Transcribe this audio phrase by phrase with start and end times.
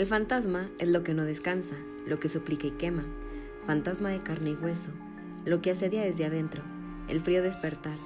[0.00, 1.74] El fantasma es lo que no descansa,
[2.06, 3.04] lo que suplica y quema,
[3.66, 4.88] fantasma de carne y hueso,
[5.44, 6.62] lo que asedia desde adentro,
[7.08, 7.98] el frío despertar,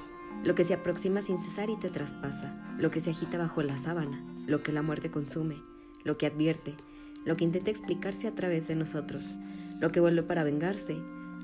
[0.45, 3.79] lo que se aproxima sin cesar y te traspasa, lo que se agita bajo la
[3.79, 5.63] sábana, lo que la muerte consume,
[6.03, 6.75] lo que advierte,
[7.25, 9.27] lo que intenta explicarse a través de nosotros,
[9.79, 10.97] lo que vuelve para vengarse,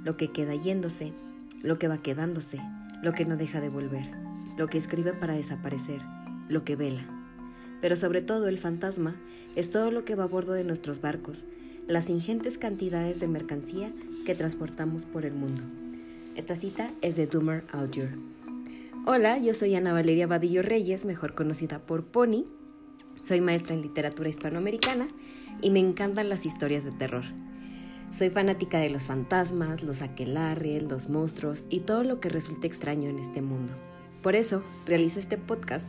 [0.03, 1.13] lo que queda yéndose,
[1.63, 2.59] lo que va quedándose,
[3.05, 4.11] lo que no deja de volver,
[4.59, 6.01] lo que escribe para desaparecer,
[6.49, 7.20] lo que vela.
[7.81, 9.17] Pero sobre todo el fantasma
[9.57, 11.45] es todo lo que va a bordo de nuestros barcos,
[11.87, 13.93] las ingentes cantidades de mercancía
[14.27, 15.63] que transportamos por el mundo.
[16.37, 18.11] Esta cita es de Doomer Alger.
[19.07, 22.45] Hola, yo soy Ana Valeria Vadillo Reyes, mejor conocida por Pony.
[23.23, 25.09] Soy maestra en literatura hispanoamericana
[25.63, 27.25] y me encantan las historias de terror.
[28.13, 33.09] Soy fanática de los fantasmas, los aquelarres, los monstruos y todo lo que resulte extraño
[33.09, 33.73] en este mundo.
[34.23, 35.89] Por eso realizo este podcast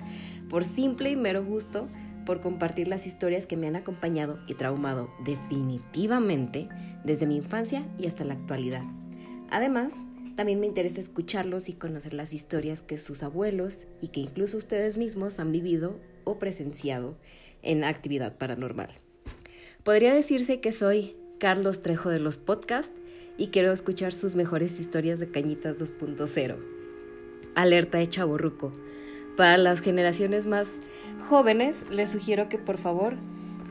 [0.51, 1.87] por simple y mero gusto
[2.25, 6.67] por compartir las historias que me han acompañado y traumado definitivamente
[7.05, 8.83] desde mi infancia y hasta la actualidad.
[9.49, 9.93] Además,
[10.35, 14.97] también me interesa escucharlos y conocer las historias que sus abuelos y que incluso ustedes
[14.97, 17.15] mismos han vivido o presenciado
[17.63, 18.89] en actividad paranormal.
[19.85, 22.93] Podría decirse que soy Carlos Trejo de los podcasts
[23.37, 26.57] y quiero escuchar sus mejores historias de Cañitas 2.0.
[27.55, 28.73] Alerta de chaborruco.
[29.37, 30.77] Para las generaciones más
[31.29, 33.15] jóvenes, les sugiero que por favor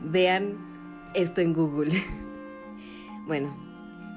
[0.03, 0.57] vean
[1.13, 1.91] esto en Google.
[3.27, 3.55] bueno,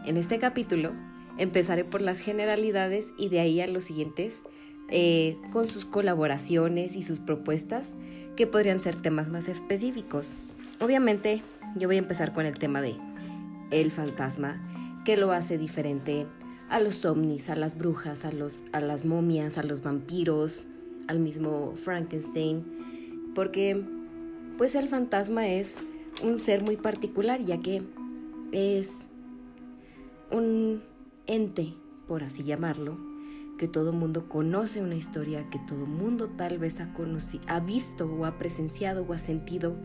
[0.06, 0.92] en este capítulo
[1.38, 4.42] empezaré por las generalidades y de ahí a los siguientes
[4.88, 7.96] eh, con sus colaboraciones y sus propuestas
[8.36, 10.34] que podrían ser temas más específicos.
[10.80, 11.42] Obviamente
[11.76, 12.96] yo voy a empezar con el tema de
[13.70, 16.26] el fantasma, que lo hace diferente
[16.68, 20.64] a los ovnis, a las brujas, a, los, a las momias, a los vampiros,
[21.08, 22.64] al mismo Frankenstein,
[23.34, 23.82] porque
[24.58, 25.76] pues el fantasma es
[26.22, 27.82] un ser muy particular, ya que
[28.52, 28.98] es
[30.30, 30.82] un
[31.26, 31.74] ente,
[32.06, 32.98] por así llamarlo,
[33.58, 38.06] que todo mundo conoce una historia, que todo mundo tal vez ha, conocido, ha visto
[38.06, 39.76] o ha presenciado o ha sentido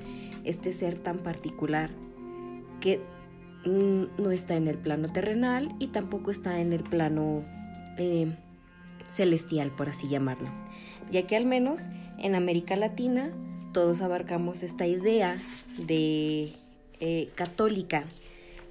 [0.43, 1.91] este ser tan particular
[2.79, 3.01] que
[3.65, 7.43] no está en el plano terrenal y tampoco está en el plano
[7.97, 8.35] eh,
[9.09, 10.49] celestial, por así llamarlo,
[11.11, 11.81] ya que al menos
[12.17, 13.31] en América Latina
[13.73, 15.41] todos abarcamos esta idea
[15.77, 16.53] de
[16.99, 18.05] eh, católica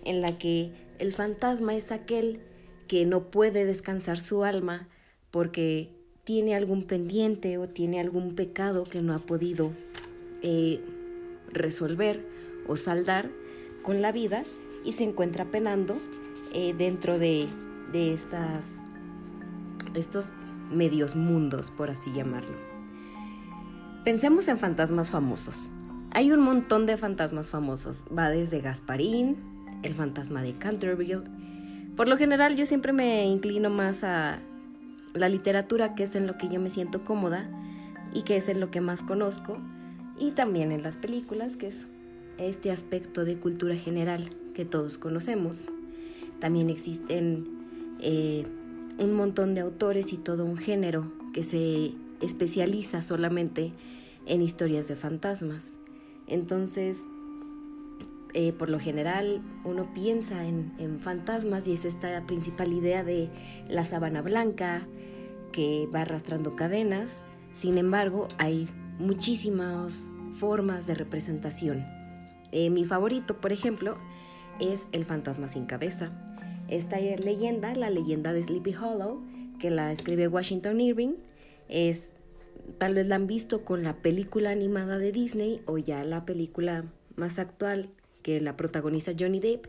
[0.05, 2.41] en la que el fantasma es aquel
[2.87, 4.89] que no puede descansar su alma
[5.31, 5.91] porque
[6.25, 9.73] tiene algún pendiente o tiene algún pecado que no ha podido
[10.43, 10.81] eh,
[11.53, 12.25] resolver
[12.67, 13.31] o saldar
[13.83, 14.45] con la vida
[14.85, 15.99] y se encuentra penando
[16.53, 17.49] eh, dentro de,
[17.93, 18.75] de estas,
[19.95, 20.31] estos
[20.71, 22.57] medios mundos, por así llamarlo.
[24.05, 25.71] Pensemos en fantasmas famosos.
[26.13, 28.05] Hay un montón de fantasmas famosos.
[28.17, 29.37] Va desde Gasparín,
[29.83, 31.23] el fantasma de Canterville,
[31.99, 34.39] por lo general yo siempre me inclino más a
[35.15, 37.51] la literatura, que es en lo que yo me siento cómoda
[38.15, 39.59] y que es en lo que más conozco,
[40.17, 41.91] y también en las películas, que es
[42.39, 45.67] este aspecto de cultura general que todos conocemos.
[46.39, 47.49] También existen
[47.99, 48.47] eh,
[48.99, 53.73] un montón de autores y todo un género que se especializa solamente
[54.27, 55.77] en historias de fantasmas.
[56.27, 57.01] Entonces,
[58.35, 63.31] eh, por lo general uno piensa en, fantasmas y es esta principal idea de
[63.69, 64.87] la sábana blanca
[65.53, 67.23] que va arrastrando cadenas.
[67.55, 71.87] Sin embargo, hay muchísimas formas de representación.
[72.53, 73.97] Eh, mi favorito, por ejemplo,
[74.61, 76.13] es el fantasma sin cabeza.
[76.69, 79.23] Esta leyenda, la leyenda de Sleepy Hollow,
[79.59, 81.15] que la escribe Washington Irving,
[81.69, 82.11] es
[82.77, 86.85] tal vez la han visto con la película animada de Disney o ya la película
[87.17, 87.89] más actual
[88.23, 89.67] que la protagoniza Johnny Depp,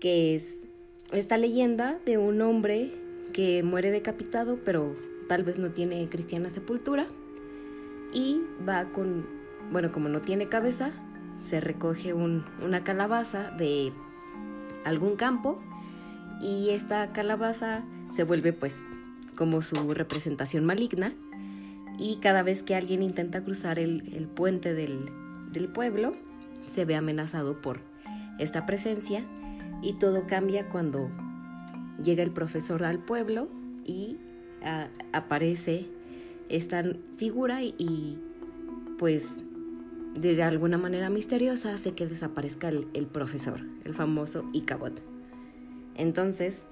[0.00, 0.64] que es
[1.12, 2.90] esta leyenda de un hombre
[3.34, 4.96] que muere decapitado, pero
[5.28, 7.06] tal vez no tiene cristiana sepultura,
[8.12, 9.26] y va con,
[9.70, 10.92] bueno, como no tiene cabeza,
[11.42, 13.92] se recoge una calabaza de
[14.84, 15.60] algún campo
[16.40, 18.76] y esta calabaza se vuelve pues
[19.36, 21.12] como su representación maligna
[21.98, 25.10] y cada vez que alguien intenta cruzar el, puente del,
[25.52, 26.14] del pueblo,
[26.68, 27.80] se ve amenazado por
[28.38, 29.24] esta presencia
[29.82, 31.10] y todo cambia cuando
[32.02, 33.48] llega el profesor al pueblo
[33.84, 34.18] y
[34.62, 35.88] ah, aparece
[36.48, 36.82] esta
[37.16, 38.18] figura y,
[38.98, 39.42] pues
[40.14, 44.92] de alguna manera misteriosa hace que desaparezca el, profesor, el famoso Icabod.
[45.98, 46.66] Entonces,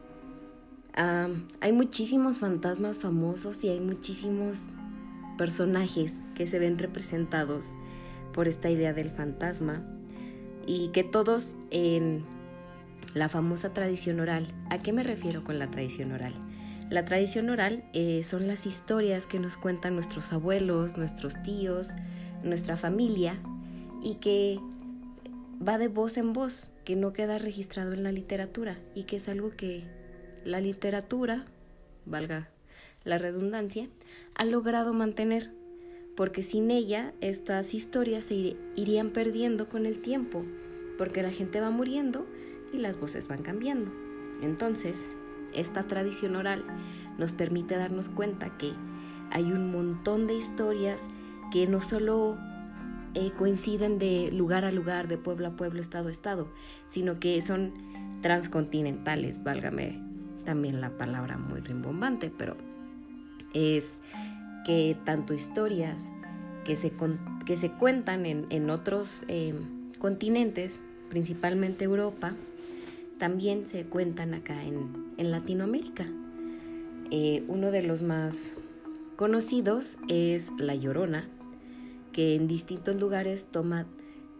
[0.94, 4.60] hay muchísimos fantasmas famosos y hay muchísimos
[5.36, 7.74] personajes que se ven representados
[8.32, 9.84] por esta idea del fantasma.
[10.68, 12.24] y que todos en
[13.14, 16.34] la famosa tradición oral, ¿a qué me refiero con la tradición oral?
[16.90, 21.90] La tradición oral eh, son las historias que nos cuentan nuestros abuelos, nuestros tíos,
[22.42, 23.38] nuestra familia
[24.02, 24.58] y que
[25.66, 29.28] va de voz en voz, que no queda registrado en la literatura y que es
[29.28, 29.84] algo que
[30.44, 31.44] la literatura,
[32.04, 32.50] valga
[33.04, 33.88] la redundancia,
[34.34, 35.50] ha logrado mantener,
[36.16, 40.44] porque sin ella estas historias se irían perdiendo con el tiempo,
[40.98, 42.26] porque la gente va muriendo
[42.72, 43.92] y las voces van cambiando.
[44.42, 45.06] Entonces,
[45.54, 46.64] esta tradición oral
[47.18, 48.72] nos permite darnos cuenta que
[49.30, 51.08] hay un montón de historias
[51.52, 52.38] que no solo
[53.16, 56.52] eh, coinciden de lugar a lugar, de pueblo a pueblo, estado a estado,
[56.90, 57.72] sino que son
[58.20, 60.02] transcontinentales, válgame
[60.44, 62.58] también la palabra muy rimbombante, pero
[63.54, 64.00] es
[64.66, 66.12] que tanto historias
[66.66, 66.92] que se,
[67.46, 69.54] que se cuentan en, otros eh,
[69.98, 72.34] continentes, principalmente Europa,
[73.18, 76.06] también se cuentan acá en, Latinoamérica.
[77.10, 78.52] Eh, uno de los más
[79.16, 81.26] conocidos es La Llorona,
[82.16, 83.86] que en distintos lugares toma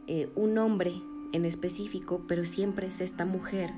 [0.06, 0.94] eh, un nombre
[1.34, 3.70] en específico, pero siempre es esta mujer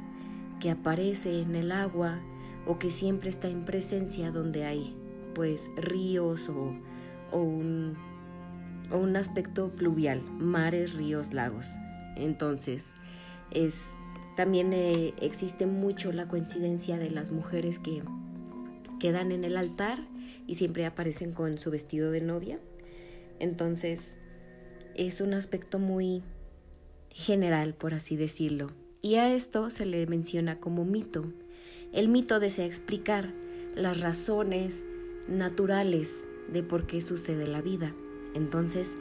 [0.60, 2.20] que aparece en el agua
[2.64, 4.94] o que siempre está en presencia donde hay
[5.34, 6.76] pues ríos o,
[7.36, 7.96] un,
[8.92, 11.74] o un aspecto pluvial, mares, ríos, lagos.
[12.14, 12.94] Entonces,
[13.50, 13.80] es
[14.36, 18.04] también eh, existe mucho la coincidencia de las mujeres que
[19.00, 20.06] quedan en el altar
[20.46, 22.60] y siempre aparecen con su vestido de novia.
[23.38, 24.16] Entonces,
[24.94, 26.22] es un aspecto muy
[27.10, 28.70] general, por así decirlo.
[29.00, 31.24] Y a esto se le menciona como mito.
[31.92, 33.32] El mito desea explicar
[33.74, 34.84] las razones
[35.28, 37.94] naturales de por qué sucede la vida.
[38.34, 38.96] Entonces,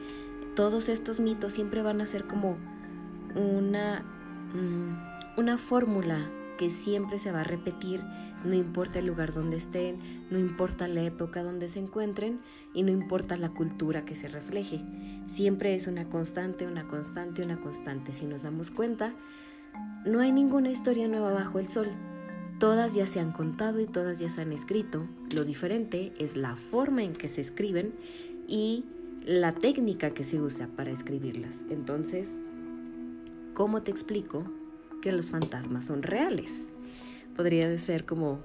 [0.55, 2.57] todos estos mitos siempre van a ser como
[3.35, 4.01] una,
[4.53, 8.01] mm, una fórmula que siempre se va a repetir,
[8.43, 9.99] no importa el lugar donde estén,
[10.29, 12.39] no importa la época donde se encuentren
[12.73, 14.83] y no importa la cultura que se refleje.
[15.27, 18.13] Siempre es una constante, una constante, una constante.
[18.13, 19.13] Si nos damos cuenta,
[20.05, 21.89] no hay ninguna historia nueva bajo el sol.
[22.59, 25.07] Todas ya se han contado y todas ya se han escrito.
[25.33, 27.93] Lo diferente es la forma en que se escriben
[28.47, 28.85] y
[29.25, 31.63] la técnica que se usa para escribirlas.
[31.69, 32.37] Entonces,
[33.53, 34.45] ¿cómo te explico
[35.01, 36.69] que los fantasmas son reales?
[37.35, 38.39] Podría ser como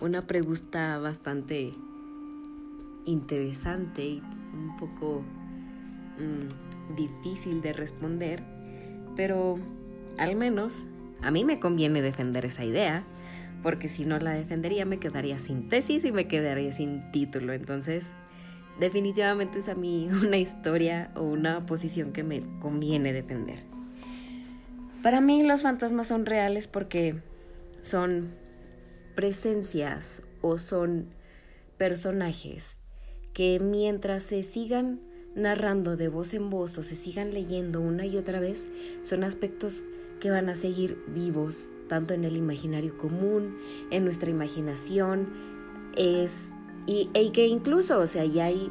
[0.00, 1.72] una pregunta bastante
[3.04, 4.22] interesante y
[4.52, 5.22] un poco
[6.18, 8.42] mm, difícil de responder,
[9.16, 9.58] pero
[10.18, 10.84] al menos
[11.22, 13.04] a mí me conviene defender esa idea,
[13.62, 17.52] porque si no la defendería me quedaría sin tesis y me quedaría sin título.
[17.52, 18.06] Entonces,
[18.80, 23.71] definitivamente es a mí una historia o una posición que me conviene defender.
[25.02, 27.20] Para mí los fantasmas son reales porque
[27.82, 28.30] son
[29.16, 31.08] presencias o son
[31.76, 32.78] personajes
[33.32, 35.00] que mientras se sigan
[35.34, 38.66] narrando de voz en voz o se sigan leyendo una y otra vez,
[39.02, 39.86] son aspectos
[40.20, 43.58] que van a seguir vivos, tanto en el imaginario común,
[43.90, 45.32] en nuestra imaginación,
[45.96, 46.52] es,
[46.86, 48.70] y, y que incluso, o sea, ya hay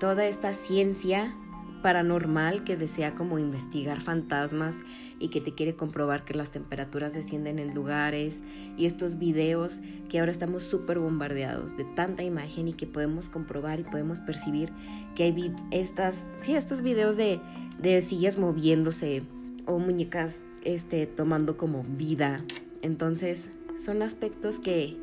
[0.00, 1.36] toda esta ciencia
[1.82, 4.76] paranormal que desea como investigar fantasmas
[5.18, 8.42] y que te quiere comprobar que las temperaturas descienden en lugares
[8.76, 13.80] y estos videos que ahora estamos súper bombardeados de tanta imagen y que podemos comprobar
[13.80, 14.72] y podemos percibir
[15.14, 17.40] que hay estas, sí, estos videos de,
[17.78, 19.22] de sillas moviéndose
[19.66, 22.44] o muñecas este, tomando como vida.
[22.82, 24.96] Entonces son aspectos que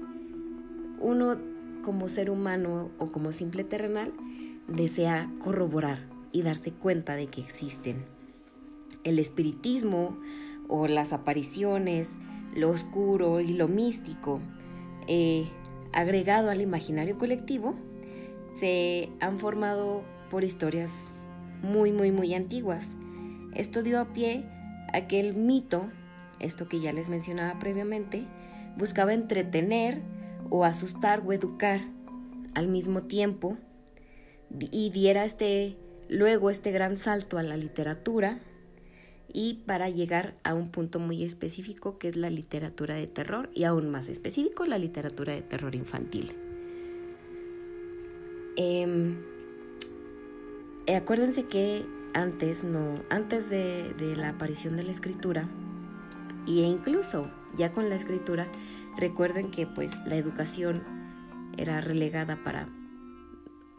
[1.00, 1.38] uno
[1.84, 4.12] como ser humano o como simple terrenal
[4.67, 8.06] desea corroborar y darse cuenta de que existen.
[9.03, 10.17] El espiritismo
[10.67, 12.17] o las apariciones,
[12.53, 14.39] lo oscuro y lo místico,
[15.08, 15.48] eh,
[15.94, 17.75] agregado al imaginario colectivo,
[18.60, 20.91] se han formado por historias
[21.63, 22.96] muy, muy, muy antiguas.
[23.56, 24.46] Esto dio a pie
[24.94, 25.89] a que el mito,
[26.39, 28.25] esto que ya les mencionaba previamente,
[28.77, 30.03] buscaba entretener
[30.51, 31.82] o asustar o educar
[32.53, 33.58] al mismo tiempo
[34.72, 35.77] y diera este
[36.09, 38.39] luego este gran salto a la literatura
[39.33, 43.65] y para llegar a un punto muy específico que es la literatura de terror y
[43.65, 46.33] aún más específico la literatura de terror infantil.
[48.55, 49.17] Em,
[50.87, 55.47] acuérdense que antes no, antes de, de la aparición de la escritura
[56.47, 58.47] e incluso ya con la escritura,
[58.97, 60.83] recuerden que pues la educación
[61.57, 62.69] era relegada para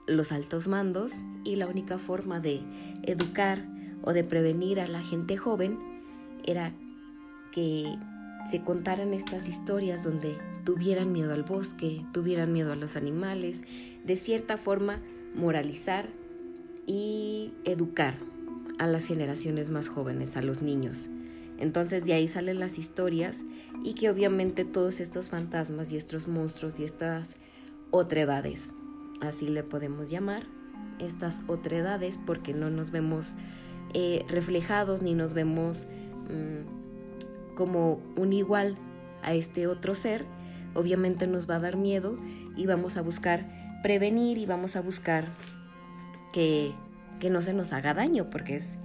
[0.09, 2.61] los altos mandos y la única forma de
[3.03, 3.65] educar
[4.03, 5.79] o de prevenir a la gente joven
[6.45, 6.73] era
[7.53, 7.97] que
[8.49, 13.63] se contaran estas historias donde tuvieran miedo al bosque, tuvieran miedo a los animales,
[14.05, 15.01] de cierta forma
[15.35, 16.09] moralizar
[16.87, 18.15] y educar
[18.79, 21.09] a las generaciones más jóvenes, a los niños.
[21.59, 23.43] Entonces de ahí salen las historias
[23.85, 27.37] y que obviamente todos estos fantasmas y estos monstruos y estas
[27.91, 28.73] otredades,
[29.21, 30.47] así le podemos llamar,
[30.99, 33.37] estas otredades porque no nos vemos
[33.95, 35.87] eh, reflejados ni nos vemos
[36.29, 38.77] mm, como un igual
[39.23, 40.27] a este otro ser,
[40.75, 42.17] obviamente nos va a dar miedo
[42.57, 43.47] y vamos a buscar
[43.83, 45.27] prevenir y vamos a buscar
[46.33, 46.73] que,
[47.21, 48.79] que no se nos haga daño porque es,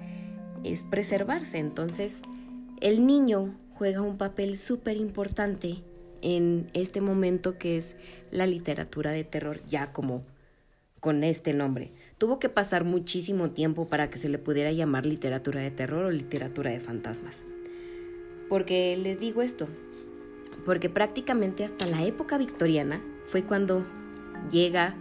[0.63, 1.57] es preservarse.
[1.57, 2.21] Entonces,
[2.81, 5.83] el niño juega un papel súper importante
[6.23, 7.95] en este momento que es
[8.31, 10.23] la literatura de terror ya como
[10.99, 11.91] con este nombre.
[12.17, 16.11] Tuvo que pasar muchísimo tiempo para que se le pudiera llamar literatura de terror o
[16.11, 17.43] literatura de fantasmas.
[18.47, 19.67] Porque les digo esto,
[20.65, 23.85] porque prácticamente hasta la época victoriana fue cuando
[24.49, 24.95] llega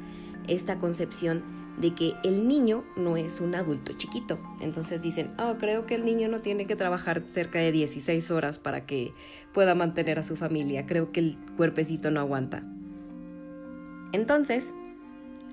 [0.49, 1.43] esta concepción
[1.79, 4.38] de que el niño no es un adulto chiquito.
[4.61, 8.59] Entonces dicen, oh, creo que el niño no tiene que trabajar cerca de 16 horas
[8.59, 9.14] para que
[9.52, 10.87] pueda mantener a su familia.
[10.87, 12.62] Creo que el cuerpecito no aguanta.
[14.12, 14.67] Entonces,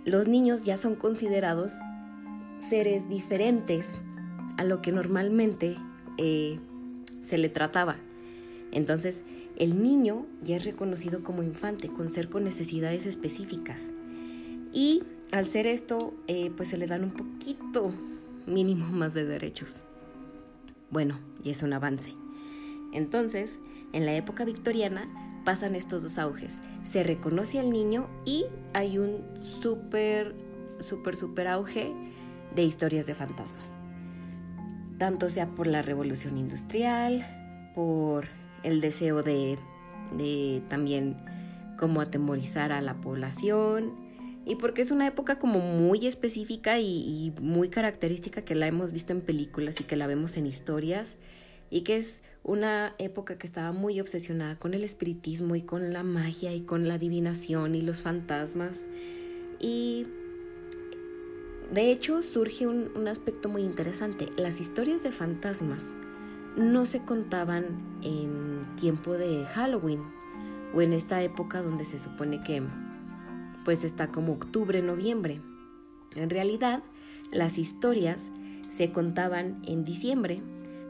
[0.06, 1.74] los niños ya son considerados
[2.58, 4.02] seres diferentes
[4.58, 5.78] a lo que normalmente
[6.18, 6.60] eh,
[7.22, 7.98] se le trataba.
[8.72, 9.22] Entonces,
[9.56, 13.92] el niño ya es reconocido como infante, con ser con necesidades específicas.
[14.74, 17.92] Y al ser esto, eh, pues se le dan un poquito
[18.48, 19.84] mínimo más de derechos.
[20.90, 22.14] Bueno, y es un avance.
[22.94, 23.60] Entonces,
[23.94, 25.08] en la época victoriana
[25.46, 26.60] pasan estos dos auges.
[26.84, 30.36] Se reconoce al niño y hay un súper,
[30.80, 31.94] súper, súper auge
[32.56, 33.74] de historias de fantasmas.
[34.98, 38.28] Tanto sea por la revolución industrial, por
[38.64, 39.58] el deseo de,
[40.18, 41.18] de también
[41.78, 44.09] como atemorizar a la población,
[44.50, 49.14] y porque es una época como muy específica y, muy característica que la hemos visto
[49.14, 51.18] en películas y que la vemos en historias
[51.70, 56.02] y que es una época que estaba muy obsesionada con el espiritismo y con la
[56.02, 58.88] magia y con la adivinación y los fantasmas.
[59.60, 60.08] Y
[61.72, 64.30] de hecho surge un, un aspecto muy interesante.
[64.36, 65.94] Las historias de fantasmas
[66.58, 70.02] no se contaban en tiempo de Halloween
[70.74, 72.64] o en esta época donde se supone que
[73.66, 75.42] pues está como octubre, noviembre.
[76.16, 76.84] En realidad,
[77.32, 78.32] las historias
[78.70, 80.42] se contaban en diciembre,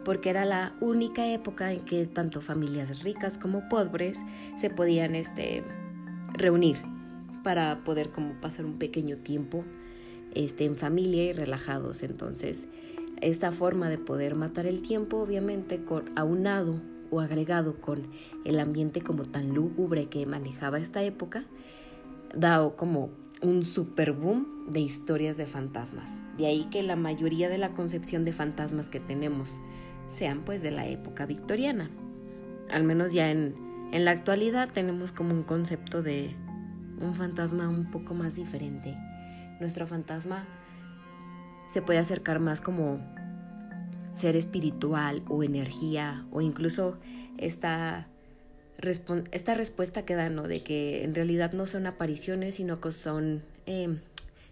[0.06, 4.24] porque era la única época en que tanto familias ricas como pobres
[4.58, 5.64] se podían este,
[6.34, 6.78] reunir
[7.44, 9.64] para poder como pasar un pequeño tiempo
[10.34, 12.04] este, en familia y relajados.
[12.04, 12.68] Entonces,
[13.22, 18.08] esta forma de poder matar el tiempo, obviamente, con, aunado o agregado con
[18.46, 21.46] el ambiente como tan lúgubre que manejaba esta época,
[22.36, 23.10] dado como
[23.42, 26.20] un super boom de historias de fantasmas.
[26.38, 29.50] De ahí que la mayoría de la concepción de fantasmas que tenemos
[30.10, 31.90] sean pues de la época victoriana.
[32.72, 33.56] Al menos ya en,
[33.92, 36.36] en la actualidad tenemos como un concepto de
[37.00, 38.96] un fantasma un poco más diferente.
[39.60, 40.46] Nuestro fantasma
[41.68, 43.00] se puede acercar más como
[44.14, 47.00] ser espiritual o energía o incluso
[47.38, 48.08] esta
[49.32, 50.48] esta respuesta que dan, ¿no?
[50.48, 54.00] De que en realidad no son apariciones, sino que son em,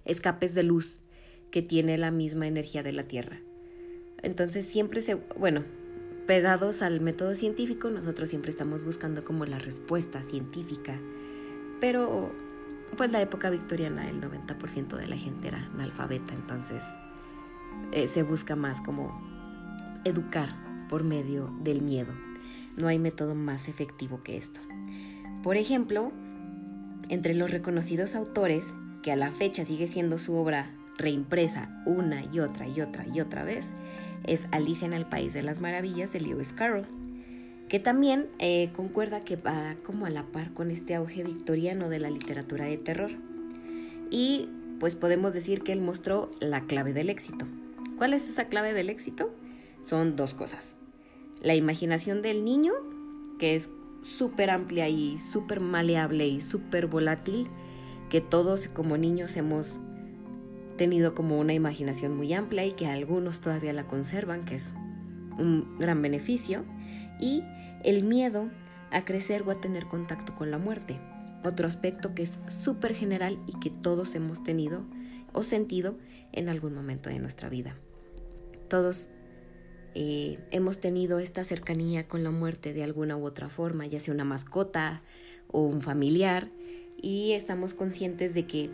[0.05, 0.99] escapes de luz
[1.51, 3.39] que tiene la misma energía de la Tierra.
[4.21, 5.63] Entonces siempre se, bueno,
[6.25, 10.99] pegados al método científico, nosotros siempre estamos buscando como la respuesta científica,
[11.79, 12.31] pero
[12.95, 16.83] pues la época victoriana el 90% de la gente era analfabeta, entonces
[17.91, 19.21] eh, se busca más como
[20.03, 20.49] educar
[20.89, 22.13] por medio del miedo.
[22.77, 24.59] No hay método más efectivo que esto.
[25.43, 26.11] Por ejemplo,
[27.09, 32.39] entre los reconocidos autores, que a la fecha sigue siendo su obra reimpresa una y
[32.39, 33.73] otra y otra y otra vez,
[34.25, 36.87] es Alicia en el País de las Maravillas de Lewis Carroll,
[37.67, 41.99] que también eh, concuerda que va como a la par con este auge victoriano de
[41.99, 43.11] la literatura de terror.
[44.09, 47.45] Y pues podemos decir que él mostró la clave del éxito.
[47.97, 49.33] ¿Cuál es esa clave del éxito?
[49.83, 50.76] Son dos cosas
[51.47, 52.73] la imaginación del niño,
[53.39, 53.69] que es
[54.03, 57.47] súper amplia y súper maleable y súper volátil,
[58.09, 59.79] que todos como niños hemos
[60.75, 64.73] tenido como una imaginación muy amplia y que algunos todavía la conservan, que es
[65.37, 66.65] un gran beneficio,
[67.21, 67.43] y
[67.85, 68.49] el miedo
[68.91, 70.99] a crecer o a tener contacto con la muerte,
[71.45, 74.83] otro aspecto que es súper general y que todos hemos tenido
[75.31, 75.97] o sentido
[76.33, 77.77] en algún momento de nuestra vida.
[78.67, 79.11] Todos
[79.99, 84.13] eh, hemos tenido esta cercanía con la muerte de alguna u otra forma, ya sea
[84.13, 85.01] una mascota
[85.47, 86.51] o un familiar,
[87.01, 88.69] y estamos conscientes de que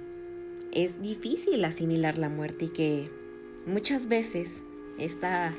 [0.73, 3.09] es difícil asimilar la muerte y que
[3.65, 4.63] muchas veces
[4.99, 5.55] esta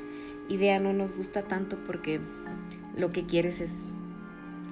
[0.49, 2.19] idea no nos gusta tanto porque
[2.95, 3.87] lo que quieres es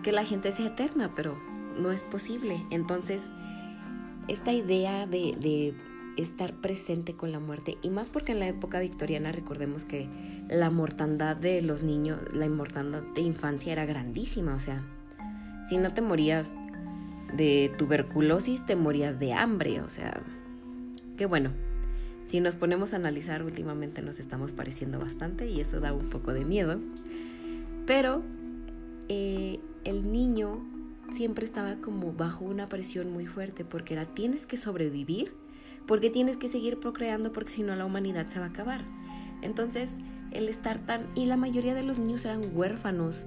[0.03, 1.35] que la gente sea eterna, pero
[1.75, 2.63] no es posible.
[2.69, 3.31] Entonces,
[4.27, 5.73] esta idea de, de
[6.17, 10.07] estar presente con la muerte, y más porque en la época victoriana recordemos que
[10.49, 14.83] la mortandad de los niños, la mortandad de infancia era grandísima, o sea,
[15.65, 16.53] si no te morías
[17.35, 20.21] de tuberculosis, te morías de hambre, o sea,
[21.17, 21.51] que bueno,
[22.25, 26.33] si nos ponemos a analizar últimamente nos estamos pareciendo bastante y eso da un poco
[26.33, 26.79] de miedo,
[27.85, 28.23] pero
[29.09, 30.65] eh, el niño
[31.13, 35.33] siempre estaba como bajo una presión muy fuerte porque era tienes que sobrevivir,
[35.87, 38.85] porque tienes que seguir procreando porque si no la humanidad se va a acabar.
[39.41, 39.97] Entonces,
[40.31, 41.07] el estar tan...
[41.15, 43.25] Y la mayoría de los niños eran huérfanos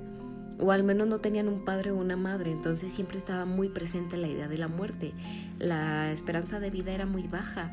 [0.59, 4.17] o al menos no tenían un padre o una madre, entonces siempre estaba muy presente
[4.17, 5.13] la idea de la muerte.
[5.59, 7.71] La esperanza de vida era muy baja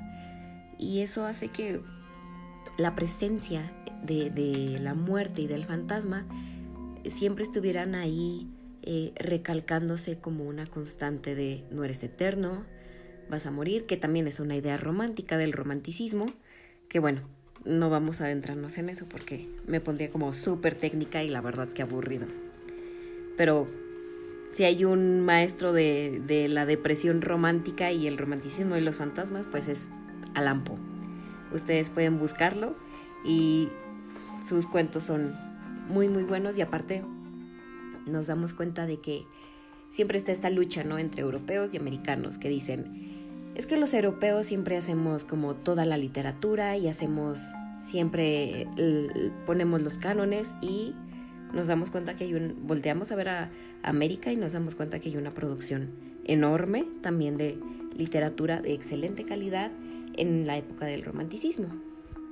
[0.78, 1.82] y eso hace que
[2.78, 3.72] la presencia
[4.04, 6.26] de, la muerte y del fantasma
[7.06, 8.50] siempre estuvieran ahí
[8.82, 12.66] eh, recalcándose como una constante de no eres eterno,
[13.30, 16.34] vas a morir, que también es una idea romántica del romanticismo,
[16.90, 17.22] que bueno,
[17.66, 21.70] no vamos a adentrarnos en eso porque me pondría como súper técnica y la verdad
[21.70, 22.28] que aburrido.
[23.38, 23.68] Pero
[24.52, 29.48] si hay un maestro de, de, la depresión romántica y el romanticismo y los fantasmas,
[29.48, 29.90] pues es
[30.36, 30.78] Alampo.
[31.52, 32.76] Ustedes pueden buscarlo
[33.26, 33.70] y
[34.46, 35.36] sus cuentos son
[35.88, 37.04] muy muy buenos y aparte
[38.06, 39.26] nos damos cuenta de que
[39.90, 40.98] siempre está esta lucha, ¿no?
[40.98, 43.13] Entre europeos y americanos que dicen,
[43.56, 48.68] es que los europeos siempre hacemos como toda la literatura y hacemos, siempre
[49.46, 50.96] ponemos los cánones y
[51.54, 53.52] nos damos cuenta que hay un, volteamos a ver a
[53.84, 55.92] América y nos damos cuenta que hay una producción
[56.26, 57.60] enorme también de
[57.96, 59.72] literatura de excelente calidad
[60.16, 61.68] en la época del romanticismo.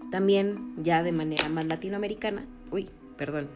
[0.09, 3.47] También ya de manera más latinoamericana, uy, perdón,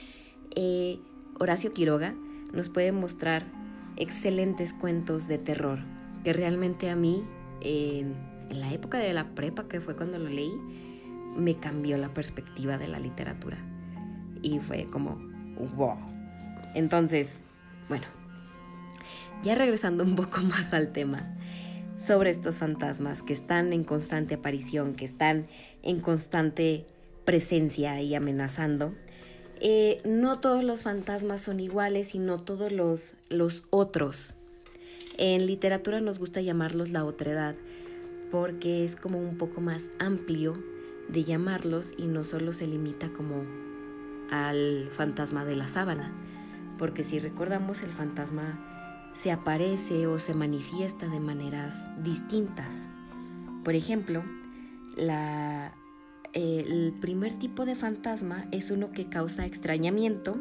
[0.54, 1.00] eh,
[1.40, 2.14] Horacio Quiroga
[2.52, 3.44] nos puede mostrar
[3.96, 5.97] excelentes cuentos de terror
[6.28, 7.24] que realmente a mí,
[7.62, 8.14] en,
[8.50, 10.52] la época de la prepa, que fue cuando lo leí,
[11.34, 13.56] me cambió la perspectiva de la literatura.
[14.42, 15.16] Y fue como,
[15.74, 15.96] wow.
[16.74, 17.40] Entonces,
[17.88, 18.04] bueno,
[19.42, 21.34] ya regresando un poco más al tema
[21.96, 25.46] sobre estos fantasmas que están en constante aparición, que están
[25.82, 26.84] en constante
[27.24, 28.94] presencia y amenazando,
[29.62, 34.34] eh, no todos los fantasmas son iguales y no todos los, los otros.
[35.18, 37.56] En literatura nos gusta llamarlos la otredad
[38.30, 40.62] porque es como un poco más amplio
[41.08, 43.44] de llamarlos y no solo se limita como
[44.30, 46.12] al fantasma de la sábana,
[46.78, 52.88] porque si recordamos el fantasma se aparece o se manifiesta de maneras distintas.
[53.64, 54.22] Por ejemplo,
[54.96, 55.74] la
[56.32, 60.36] el primer tipo de fantasma es uno que causa extrañamiento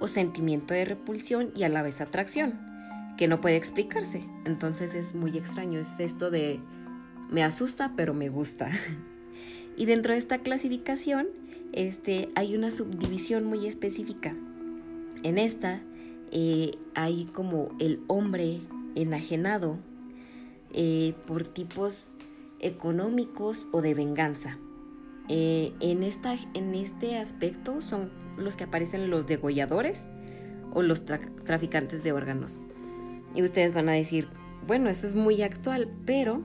[0.00, 2.69] o sentimiento de repulsión y a la vez atracción,
[3.20, 4.24] que no puede explicarse.
[4.46, 6.58] Entonces es muy extraño, es esto de
[7.28, 8.70] me asusta pero me gusta.
[9.76, 11.28] y dentro de esta clasificación
[11.72, 14.34] este, hay una subdivisión muy específica.
[15.22, 15.82] En esta
[16.32, 18.62] eh, hay como el hombre
[18.94, 19.76] enajenado
[20.72, 22.14] eh, por tipos
[22.58, 24.56] económicos o de venganza.
[25.28, 30.08] Eh, en, esta, en este aspecto son los que aparecen los degolladores
[30.72, 32.62] o los traficantes de órganos.
[33.34, 34.28] Y ustedes van a decir,
[34.66, 36.42] bueno, eso es muy actual, pero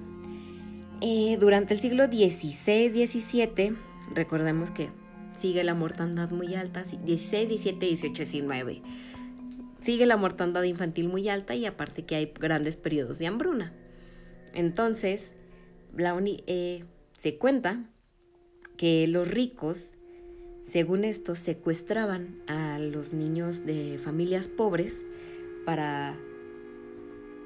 [1.01, 3.75] eh, durante el siglo XVI, XVII,
[4.13, 4.89] recordemos que
[5.37, 8.81] sigue la mortandad muy alta, 16, 17, 18, 19.
[9.81, 13.73] Sigue la mortandad infantil muy alta y aparte que hay grandes periodos de hambruna.
[14.53, 15.33] Entonces,
[15.95, 16.85] la eh,
[17.17, 17.83] se cuenta
[18.77, 19.95] que los ricos,
[20.63, 25.03] según esto, secuestraban a los niños de familias pobres
[25.65, 26.17] para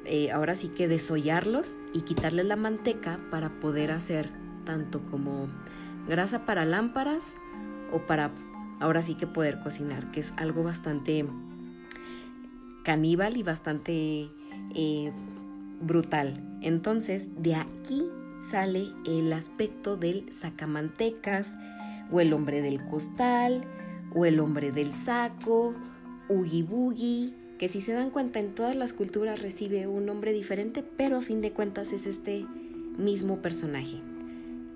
[0.05, 4.29] eh, ahora sí que desollarlos y quitarles la manteca para poder hacer
[4.65, 5.47] tanto como
[6.07, 7.35] grasa para lámparas
[7.91, 8.31] o para
[8.79, 11.25] ahora sí que poder cocinar, que es algo bastante
[12.83, 14.29] caníbal y bastante
[14.75, 15.11] eh,
[15.81, 16.41] brutal.
[16.61, 18.05] Entonces, de aquí
[18.49, 21.55] sale el aspecto del sacamantecas,
[22.11, 23.65] o el hombre del costal,
[24.15, 25.75] o el hombre del saco,
[26.27, 30.81] Ugi Boogie, que si se dan cuenta en todas las culturas recibe un nombre diferente,
[30.81, 32.45] pero a fin de cuentas es este
[32.97, 34.01] mismo personaje.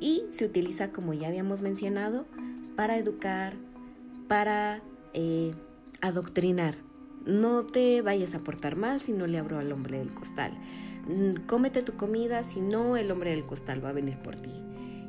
[0.01, 2.25] Y se utiliza, como ya habíamos mencionado,
[2.75, 3.53] para educar,
[4.27, 4.81] para
[5.13, 5.53] eh,
[6.01, 6.75] adoctrinar.
[7.25, 10.51] No te vayas a portar mal si no le abro al hombre del costal.
[11.07, 14.51] Mm, cómete tu comida, si no, el hombre del costal va a venir por ti.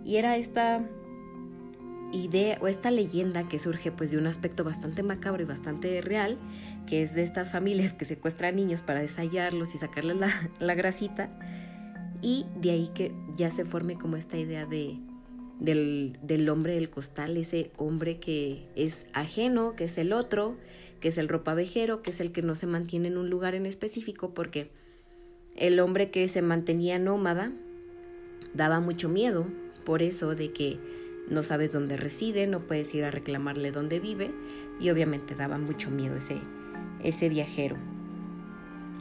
[0.04, 0.88] Y era esta
[2.14, 6.38] idea o esta leyenda que surge pues de un aspecto bastante macabro y bastante real,
[6.87, 11.31] que es de estas familias que secuestran niños para desayarlos y sacarles la, la grasita,
[12.23, 14.99] y de ahí que ya se forme como esta idea de,
[15.61, 20.57] del, del, hombre del costal, ese hombre que es ajeno, que es el otro,
[21.01, 23.66] que es el ropavejero, que es el que no se mantiene en un lugar en
[23.66, 24.70] específico, porque
[25.57, 27.53] el hombre que se mantenía nómada
[28.55, 29.47] daba mucho miedo,
[29.85, 30.79] por eso de que
[31.29, 34.31] no sabes dónde reside, no puedes ir a reclamarle dónde vive,
[34.81, 36.38] y obviamente daba mucho miedo ese,
[37.04, 37.76] ese viajero.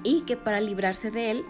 [0.03, 1.45] Y que para librarse de él,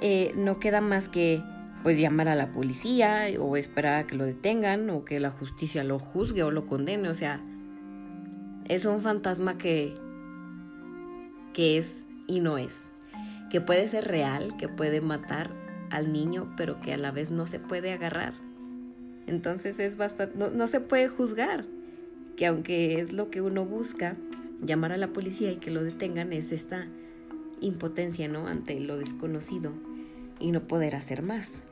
[0.00, 1.42] eh, no queda más que
[1.82, 5.84] pues llamar a la policía o esperar a que lo detengan o que la justicia
[5.84, 7.08] lo juzgue o lo condene.
[7.08, 7.40] O sea,
[8.66, 9.94] es un fantasma que,
[11.52, 12.82] que es y no es.
[13.50, 15.50] Que puede ser real, que puede matar
[15.90, 18.34] al niño, pero que a la vez no se puede agarrar.
[19.26, 21.64] Entonces es bastante, no, no se puede juzgar.
[22.36, 24.16] Que aunque es lo que uno busca,
[24.60, 26.88] llamar a la policía y que lo detengan es esta
[27.60, 28.46] impotencia, ¿no?
[28.46, 29.72] Ante lo desconocido
[30.40, 31.62] y no poder hacer más.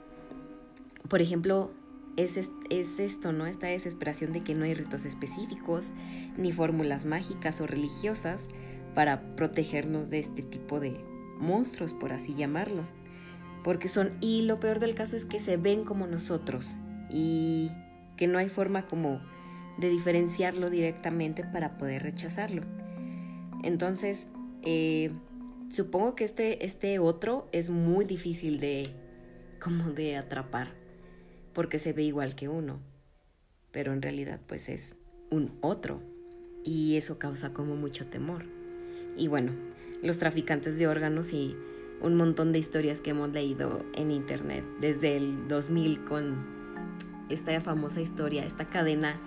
[1.09, 1.70] Por ejemplo,
[2.16, 2.37] es,
[2.70, 3.46] es, esto, ¿no?
[3.46, 5.92] Esta desesperación de que no hay ritos específicos,
[6.37, 8.49] ni fórmulas mágicas o religiosas
[8.94, 10.99] para protegernos de este tipo de
[11.38, 12.85] monstruos, por así llamarlo.
[13.62, 16.75] Porque son, y lo peor del caso es que se ven como nosotros
[17.11, 17.70] y
[18.16, 19.20] que no hay forma como
[19.78, 22.62] de diferenciarlo directamente para poder rechazarlo.
[23.62, 24.26] Entonces,
[24.62, 25.10] eh,
[25.70, 28.88] Supongo que este, este otro es muy difícil de
[29.60, 30.72] como de atrapar,
[31.52, 32.78] porque se ve igual que uno,
[33.72, 34.96] pero en realidad pues es
[35.30, 36.02] un otro
[36.64, 38.44] y eso causa como mucho temor.
[39.16, 39.52] Y bueno,
[40.02, 41.56] los traficantes de órganos y
[42.00, 46.46] un montón de historias que hemos leído en internet desde el 2000 con
[47.28, 49.20] esta famosa historia, esta cadena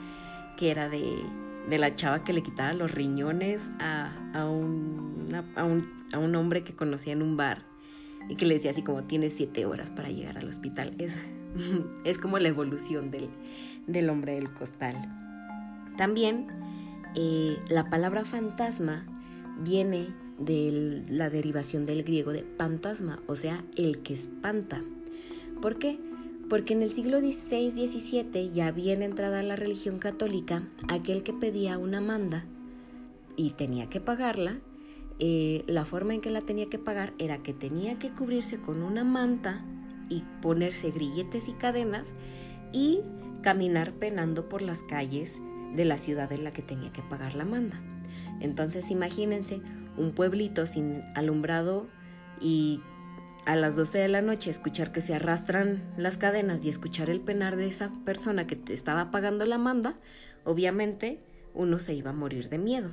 [0.60, 1.24] que era de,
[1.69, 6.36] de la chava que le quitaba los riñones a, a, un, a un a un
[6.36, 7.63] hombre que conocía en un bar
[8.28, 10.93] y que le decía así como tienes siete horas para llegar al hospital.
[10.98, 11.17] Es,
[12.04, 13.30] es como la evolución del,
[13.88, 14.95] del hombre del costal.
[15.98, 16.48] También
[17.15, 19.06] eh, la palabra fantasma
[19.62, 24.82] viene de la derivación del griego de fantasma, o sea, el que espanta.
[25.62, 26.00] ¿Por qué?
[26.49, 32.01] Porque en el siglo XVI-XVII, ya bien entrada la religión católica, aquel que pedía una
[32.01, 32.43] manda
[33.35, 34.59] y tenía que pagarla,
[35.19, 38.81] eh, la forma en que la tenía que pagar era que tenía que cubrirse con
[38.81, 39.63] una manta
[40.09, 42.15] y ponerse grilletes y cadenas
[42.73, 43.01] y
[43.43, 45.39] caminar penando por las calles
[45.75, 47.79] de la ciudad en la que tenía que pagar la manda.
[48.39, 49.62] Entonces imagínense
[49.97, 51.88] un pueblito sin alumbrado
[52.41, 52.81] y
[53.45, 57.21] a las 12 de la noche escuchar que se arrastran las cadenas y escuchar el
[57.21, 59.97] penar de esa persona que te estaba pagando la manda,
[60.43, 61.19] obviamente
[61.54, 62.91] uno se iba a morir de miedo.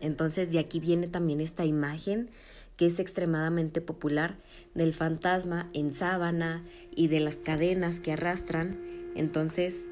[0.00, 2.30] Entonces de aquí viene también esta imagen
[2.76, 4.36] que es extremadamente popular
[4.74, 6.64] del fantasma en sábana
[6.94, 8.78] y de las cadenas que arrastran.
[9.14, 9.86] Entonces,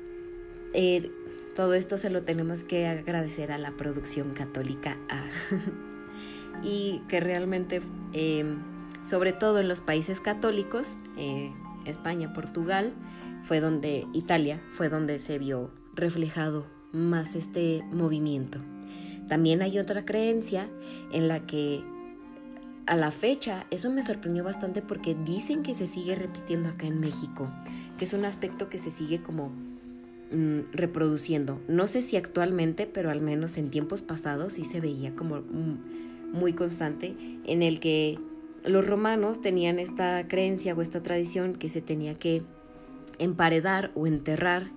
[0.75, 1.11] eh,
[1.55, 4.99] todo esto se lo tenemos que agradecer a la producción católica
[6.63, 7.81] y que realmente,
[8.13, 8.74] em,
[9.05, 11.53] sobre todo en los países católicos, eh,
[11.85, 12.93] España, Portugal,
[13.43, 18.59] fue donde, Italia, fue donde se vio reflejado más este movimiento.
[19.29, 20.69] También hay otra creencia
[21.13, 21.85] en la que
[22.87, 27.01] a la fecha, eso me sorprendió bastante porque dicen que se sigue repitiendo acá en
[27.01, 27.51] México,
[27.99, 29.51] que es un aspecto que se sigue como
[30.31, 31.61] mm, reproduciendo.
[31.67, 36.33] No sé si actualmente, pero al menos en tiempos pasados sí se veía como mm,
[36.33, 37.15] muy constante
[37.45, 38.19] en el que
[38.65, 42.43] los romanos tenían esta creencia o esta tradición que se tenía que
[43.19, 44.71] emparedar o enterrar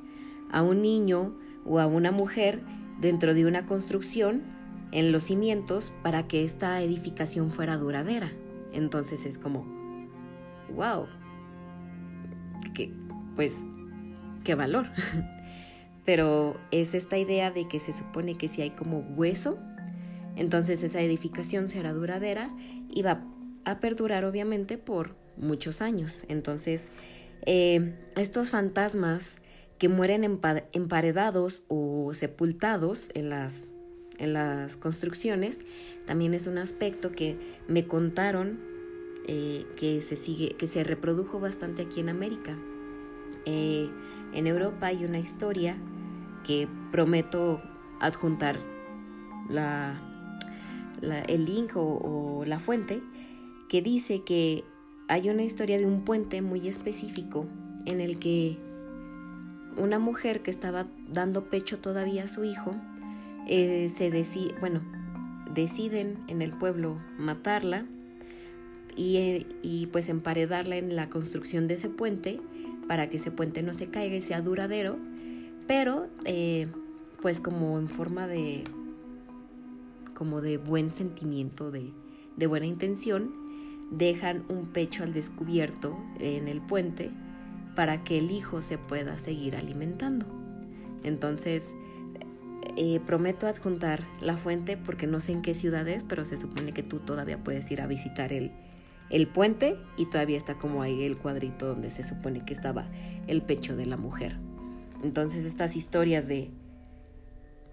[0.52, 2.62] a un niño o a una mujer
[3.00, 4.44] dentro de una construcción
[4.92, 8.32] en los cimientos para que esta edificación fuera duradera.
[8.74, 9.66] Entonces es como,
[10.76, 11.08] wow,
[12.74, 12.94] que,
[13.36, 13.70] pues,
[14.44, 14.88] qué valor.
[16.06, 19.58] Pero es esta idea de que se supone que si hay como hueso,
[20.36, 22.50] entonces esa edificación será duradera
[22.90, 23.26] y va
[23.68, 26.24] a perdurar obviamente por muchos años.
[26.30, 26.90] Entonces,
[27.46, 29.36] eh, estos fantasmas
[29.78, 30.24] que mueren
[30.72, 33.70] emparedados o sepultados en las,
[34.18, 35.62] en las construcciones,
[36.06, 38.60] también es un aspecto que me contaron
[39.28, 42.58] eh, que, se sigue, que se reprodujo bastante aquí en América.
[43.46, 43.90] Eh,
[44.34, 45.78] en Europa hay una historia
[46.46, 47.62] que prometo
[48.00, 48.58] adjuntar
[49.50, 50.02] la,
[51.02, 53.02] el link o, la fuente
[53.70, 54.64] que dice que
[55.08, 57.46] hay una historia de un puente muy específico
[57.86, 58.58] en el que
[59.78, 62.76] una mujer que estaba dando pecho todavía a su hijo
[63.48, 64.10] eh, se
[64.60, 64.82] bueno,
[65.54, 67.86] deciden en el pueblo matarla
[68.96, 72.42] y, eh, y, pues emparedarla en la construcción de ese puente
[72.88, 74.98] para que ese puente no se caiga y sea duradero,
[75.68, 76.68] pero eh,
[77.22, 78.64] pues como en forma de
[80.16, 81.94] como de buen sentimiento, de,
[82.38, 83.47] de buena intención,
[83.92, 87.12] dejan un pecho al descubierto en el puente
[87.76, 90.26] para que el hijo se pueda seguir alimentando.
[91.04, 91.74] Entonces,
[92.76, 96.74] eh, prometo adjuntar la fuente porque no sé en qué ciudad es, pero se supone
[96.74, 98.52] que tú todavía puedes ir a visitar el,
[99.10, 102.88] el puente y todavía está como ahí el cuadrito donde se supone que estaba
[103.28, 104.38] el pecho de la mujer.
[105.04, 106.50] Entonces estas historias de,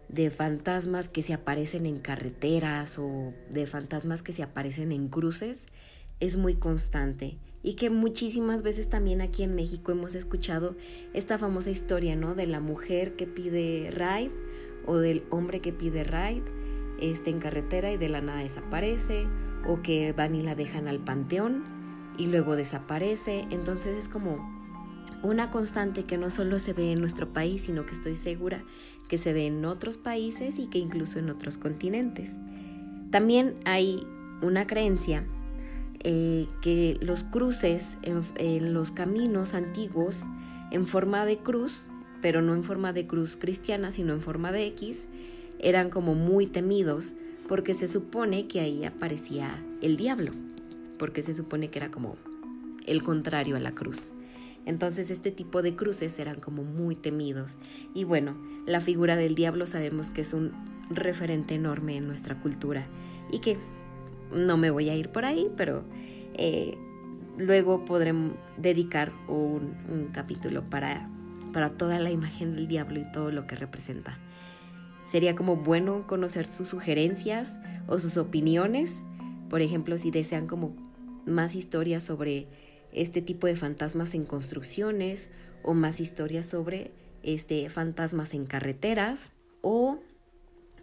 [0.08, 5.66] de fantasmas que se aparecen en carreteras o de fantasmas que se aparecen en cruces
[6.24, 10.76] es muy constante y que muchísimas veces también aquí en México hemos escuchado
[11.14, 12.34] esta famosa historia, ¿no?
[12.34, 14.30] De la mujer que pide ride
[14.86, 16.42] o del hombre que pide ride
[17.00, 19.26] este, en carretera y de la nada desaparece
[19.66, 21.64] o que van y la dejan al panteón
[22.18, 23.46] y luego desaparece.
[23.50, 24.52] Entonces es como
[25.22, 28.62] una constante que no solo se ve en nuestro país, sino que estoy segura
[29.08, 32.40] que se ve en otros países y que incluso en otros continentes.
[33.10, 34.06] También hay
[34.42, 35.26] una creencia
[36.06, 40.24] eh, que los cruces en, los caminos antiguos
[40.70, 41.86] en forma de cruz,
[42.20, 45.08] pero no en forma de cruz cristiana, sino en forma de X,
[45.58, 47.14] eran como muy temidos
[47.48, 50.32] porque se supone que ahí aparecía el diablo,
[50.98, 52.16] porque se supone que era como
[52.86, 54.12] el contrario a la cruz.
[54.66, 57.52] Entonces este tipo de cruces eran como muy temidos.
[57.94, 58.36] Y bueno,
[58.66, 60.52] la figura del diablo sabemos que es un
[60.90, 62.86] referente enorme en nuestra cultura
[63.30, 63.56] y que
[64.34, 65.84] no me voy a ir por ahí, pero
[66.34, 66.76] eh,
[67.38, 71.08] luego podremos dedicar un, un capítulo para,
[71.52, 74.18] para toda la imagen del diablo y todo lo que representa.
[75.10, 79.02] Sería como bueno conocer sus sugerencias o sus opiniones.
[79.48, 80.74] Por ejemplo, si desean como
[81.26, 82.48] más historias sobre
[82.92, 85.28] este tipo de fantasmas en construcciones
[85.62, 86.92] o más historias sobre
[87.22, 89.98] este fantasmas en carreteras o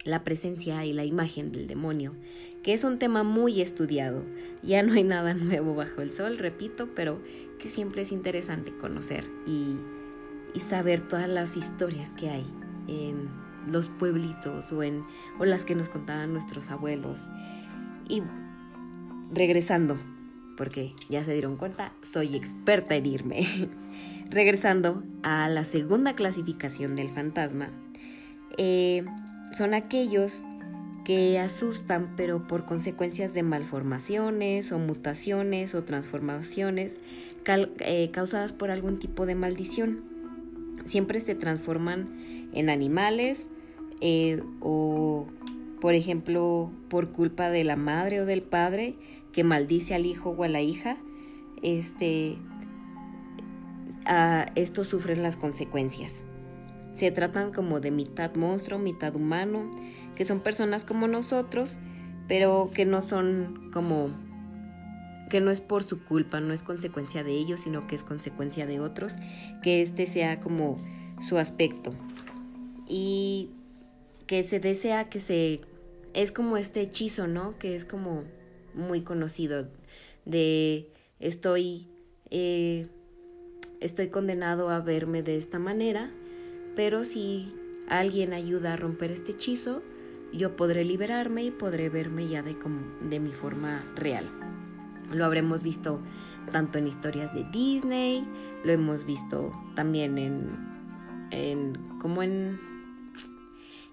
[0.04, 2.14] la presencia y la imagen del demonio,
[2.62, 4.24] que es un tema muy estudiado.
[4.62, 7.20] Ya no hay nada nuevo bajo el sol, repito, pero
[7.58, 9.76] que siempre es interesante conocer y,
[10.54, 12.44] y saber todas las historias que hay
[12.88, 13.28] en
[13.70, 15.04] los pueblitos o en
[15.38, 17.28] o las que nos contaban nuestros abuelos.
[18.08, 18.22] Y
[19.32, 19.96] regresando,
[20.56, 23.40] porque ya se dieron cuenta, soy experta en irme.
[24.32, 27.70] regresando a la segunda clasificación del fantasma,
[28.56, 29.04] eh,
[29.56, 30.42] son aquellos
[31.04, 36.96] que asustan pero por consecuencias de malformaciones o mutaciones o transformaciones
[37.46, 40.02] eh, causadas por algún tipo de maldición.
[40.86, 43.50] Siempre se transforman en animales
[44.00, 45.26] eh, o,
[45.80, 48.96] por ejemplo, por culpa de la madre o del padre
[49.32, 50.98] que maldice al hijo o a la hija,
[51.62, 52.36] este,
[54.04, 56.24] a estos sufren las consecuencias.
[56.94, 59.70] Se tratan como de mitad monstruo, mitad humano,
[60.14, 61.78] que son personas como nosotros,
[62.28, 64.10] pero que no son como
[65.32, 68.66] que no es por su culpa, no es consecuencia de ellos, sino que es consecuencia
[68.66, 69.14] de otros,
[69.62, 70.78] que este sea como
[71.26, 71.94] su aspecto.
[72.86, 73.48] Y
[74.26, 75.62] que se desea que se...
[76.12, 77.58] Es como este hechizo, ¿no?
[77.58, 78.24] Que es como
[78.74, 79.68] muy conocido
[80.26, 81.88] de estoy...
[82.30, 82.88] Eh,
[83.80, 86.10] estoy condenado a verme de esta manera,
[86.74, 87.54] pero si
[87.88, 89.82] alguien ayuda a romper este hechizo,
[90.32, 92.56] yo podré liberarme y podré verme ya de,
[93.08, 94.24] de mi forma real.
[95.10, 96.00] Lo habremos visto
[96.50, 98.26] tanto en historias de Disney,
[98.64, 100.48] lo hemos visto también en,
[101.30, 102.58] en como en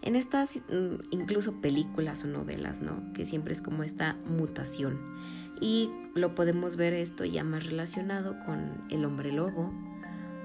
[0.02, 3.02] en estas mm, incluso películas o novelas, ¿no?
[3.14, 5.00] Que siempre es como esta mutación.
[5.62, 9.74] Y lo podemos ver esto ya más relacionado con el hombre lobo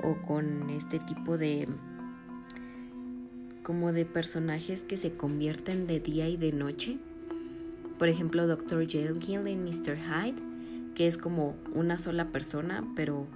[0.03, 1.69] o con este tipo de
[3.65, 6.99] como de personajes que se convierten de día y de noche.
[7.99, 8.87] Por ejemplo, Dr.
[8.87, 9.97] Jekyll en Mr.
[9.97, 10.41] Hyde,
[10.95, 13.27] que es como una sola persona, pero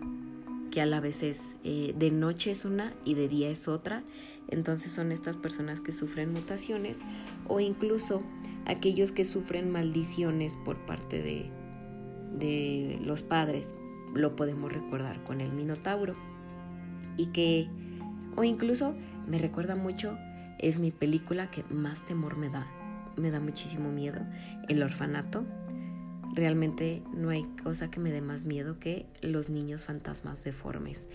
[0.71, 4.05] que a la vez es eh, de noche es una y de día es otra.
[4.49, 7.01] Entonces son estas personas que sufren mutaciones
[7.49, 8.23] o incluso
[8.67, 11.51] aquellos que sufren maldiciones por parte de,
[12.38, 13.73] de los padres.
[14.14, 16.14] Lo podemos recordar con el Minotauro.
[17.17, 17.69] Y que,
[18.37, 18.95] o incluso
[19.29, 20.17] me recuerda mucho
[20.59, 22.67] es mi película que más temor me da.
[23.17, 24.21] Me da muchísimo miedo.
[24.69, 25.45] El orfanato.
[26.35, 31.09] Realmente no hay cosa que me dé más miedo que los niños fantasmas deformes.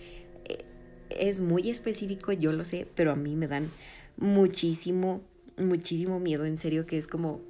[0.44, 0.64] Eh,
[1.10, 3.70] es muy específico, yo lo sé, pero a mí me dan
[4.16, 5.22] muchísimo,
[5.56, 6.44] muchísimo miedo.
[6.44, 7.40] En serio que es como,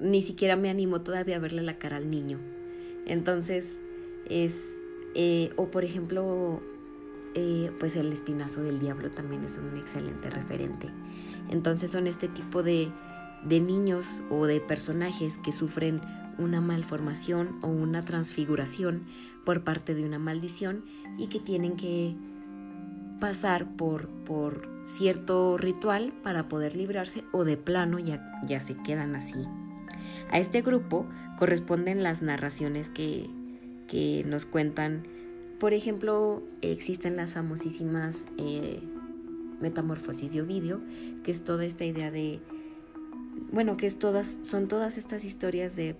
[0.00, 2.38] ni siquiera me animo todavía a verle la cara al niño.
[3.06, 3.78] Entonces,
[4.28, 4.56] es,
[5.14, 6.62] eh, o por ejemplo,
[7.34, 10.90] eh, pues el espinazo del diablo también es un excelente referente.
[11.50, 12.90] Entonces son este tipo de,
[13.44, 16.00] de niños o de personajes que sufren
[16.38, 19.04] una malformación o una transfiguración
[19.44, 20.84] por parte de una maldición
[21.18, 22.16] y que tienen que
[23.20, 29.14] pasar por, por cierto ritual para poder librarse o de plano ya, ya se quedan
[29.16, 29.46] así.
[30.30, 31.06] A este grupo
[31.38, 33.30] corresponden las narraciones que,
[33.88, 35.06] que nos cuentan.
[35.64, 38.80] Por ejemplo, existen las famosísimas eh,
[39.62, 40.82] metamorfosis de Ovidio,
[41.22, 42.42] que es toda esta idea de,
[43.50, 45.96] bueno, que es todas, son todas estas historias de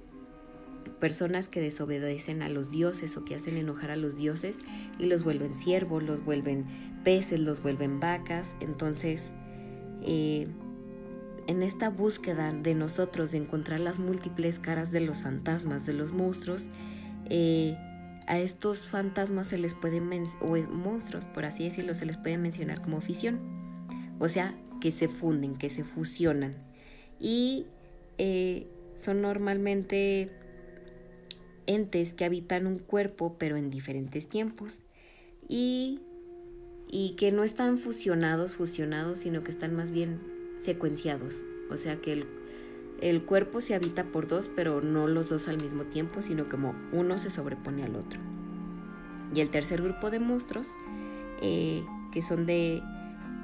[1.00, 4.58] personas que desobedecen a los dioses o que hacen enojar a los dioses
[4.98, 6.66] y los vuelven siervos, los vuelven
[7.02, 8.56] peces, los vuelven vacas.
[8.60, 9.32] Entonces,
[10.02, 10.46] eh,
[11.46, 16.12] en esta búsqueda de nosotros de encontrar las múltiples caras de los fantasmas, de los
[16.12, 16.68] monstruos,
[17.30, 17.78] eh,
[18.26, 20.00] a estos fantasmas se les puede,
[20.40, 23.40] o monstruos, por así decirlo, se les puede mencionar como fisión.
[24.18, 26.52] O sea, que se funden, que se fusionan.
[27.20, 27.66] Y
[28.18, 30.30] eh, son normalmente
[31.66, 34.82] entes que habitan un cuerpo, pero en diferentes tiempos.
[35.48, 36.00] Y,
[36.88, 40.20] y que no están fusionados, fusionados, sino que están más bien
[40.58, 41.42] secuenciados.
[41.70, 42.26] O sea que el,
[43.00, 46.74] el cuerpo se habita por dos, pero no los dos al mismo tiempo, sino como
[46.92, 48.20] uno se sobrepone al otro.
[49.34, 50.68] Y el tercer grupo de monstruos,
[51.42, 52.82] eh, que son de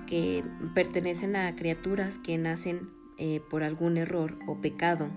[0.07, 5.09] que pertenecen a criaturas que nacen eh, por algún error o pecado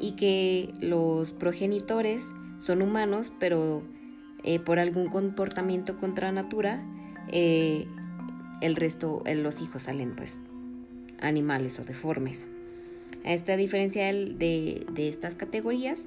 [0.00, 2.26] y que los progenitores
[2.58, 3.82] son humanos, pero
[4.44, 6.82] eh, por algún comportamiento contra natura,
[7.28, 10.40] el resto, los hijos salen pues
[11.20, 12.48] animales o deformes.
[13.24, 16.06] A esta diferencia de, de estas categorías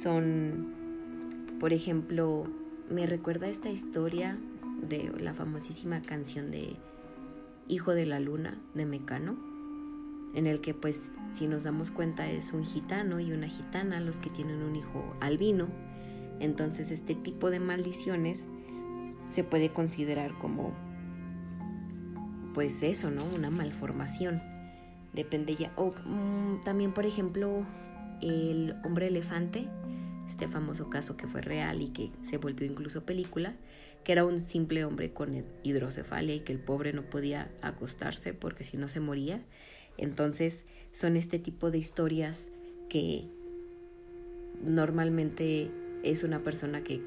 [0.00, 0.74] son,
[1.58, 2.46] por ejemplo,
[2.90, 4.38] me recuerda esta historia
[4.88, 6.76] de la famosísima canción de
[7.68, 9.36] Hijo de la Luna de Mecano,
[10.34, 14.20] en el que pues si nos damos cuenta es un gitano y una gitana los
[14.20, 15.68] que tienen un hijo albino.
[16.40, 18.48] Entonces este tipo de maldiciones
[19.30, 20.74] se puede considerar como
[22.52, 23.24] pues eso, ¿no?
[23.24, 24.42] Una malformación.
[25.14, 25.72] Depende ya.
[25.76, 27.66] O mm, también, por ejemplo,
[28.20, 29.68] el hombre elefante,
[30.28, 33.56] este famoso caso que fue real y que se volvió incluso película,
[34.04, 38.64] que era un simple hombre con hidrocefalia y que el pobre no podía acostarse porque
[38.64, 39.44] si no se moría.
[39.96, 42.48] Entonces son este tipo de historias
[42.88, 43.28] que
[44.62, 45.70] normalmente
[46.02, 46.98] es una persona que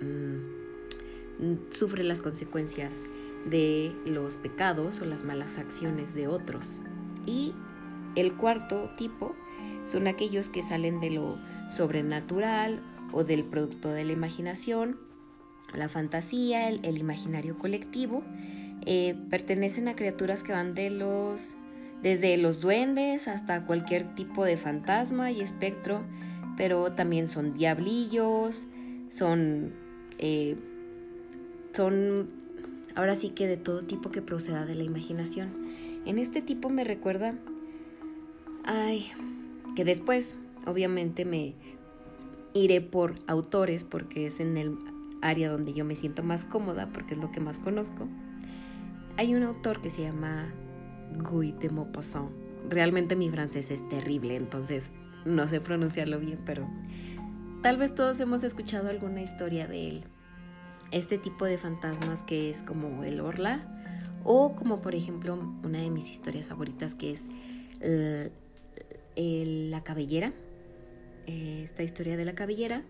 [0.00, 3.04] mm, sufre las consecuencias
[3.48, 6.80] de los pecados o las malas acciones de otros.
[7.26, 7.52] Y
[8.14, 9.34] el cuarto tipo
[9.84, 11.38] son aquellos que salen de lo
[11.76, 14.98] sobrenatural o del producto de la imaginación,
[15.74, 18.22] la fantasía, el, imaginario colectivo.
[18.84, 21.54] Eh, pertenecen a criaturas que van de los
[22.02, 26.04] desde los duendes hasta cualquier tipo de fantasma y espectro,
[26.56, 28.66] pero también son diablillos,
[29.08, 29.72] son
[30.18, 30.56] eh,
[31.72, 32.28] son
[32.94, 35.65] ahora sí que de todo tipo que proceda de la imaginación.
[36.06, 37.34] En este tipo me recuerda,
[38.64, 39.10] ay,
[39.74, 41.54] que después obviamente me
[42.54, 44.78] iré por autores porque es en el
[45.20, 48.08] área donde yo me siento más cómoda porque es lo que más conozco.
[49.18, 50.52] Hay un autor que se llama
[51.30, 52.30] Guy de Maupassant.
[52.70, 54.90] Realmente mi francés es terrible, entonces
[55.24, 56.68] no sé pronunciarlo bien, pero
[57.62, 60.04] tal vez todos hemos escuchado alguna historia de él
[60.90, 63.60] este tipo de fantasmas que es como el orla
[64.24, 67.24] o como por ejemplo una de mis historias favoritas que es
[67.80, 68.30] eh,
[69.70, 70.32] la cabellera.
[71.26, 72.84] Esta historia de la cabellera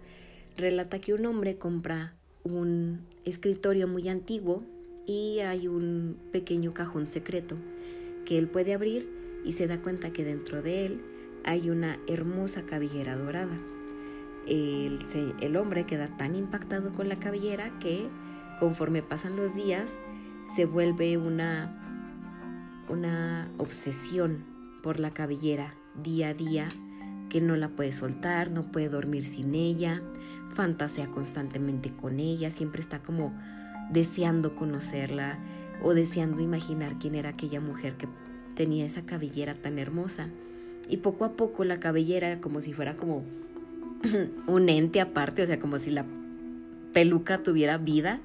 [0.57, 2.15] relata que un hombre compra
[2.45, 4.63] un escritorio muy antiguo
[5.07, 7.57] y hay un pequeño cajón secreto
[8.25, 9.09] que él puede abrir
[9.45, 11.01] y se da cuenta que dentro de él
[11.45, 13.59] hay una hermosa cabellera dorada
[14.47, 18.09] el, hombre queda tan impactado con la cabellera que
[18.61, 20.01] conforme pasan los días
[20.55, 21.73] se vuelve una,
[22.89, 24.45] una obsesión
[24.83, 26.69] por la cabellera día a día
[27.29, 30.03] que no la puede soltar, no puede dormir sin ella,
[30.55, 33.35] fantasea constantemente con ella, siempre está como
[33.91, 35.39] deseando conocerla
[35.83, 38.09] o deseando imaginar quién era aquella mujer que
[38.55, 40.29] tenía esa cabellera tan hermosa.
[40.89, 43.25] Y poco a poco la cabellera, como si fuera como
[44.47, 46.05] un ente aparte, o sea, como si la
[46.93, 48.21] peluca tuviera vida,